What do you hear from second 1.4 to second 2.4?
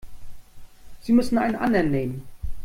anderen nehmen.